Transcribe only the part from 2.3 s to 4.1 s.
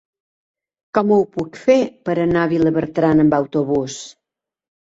a Vilabertran amb autobús?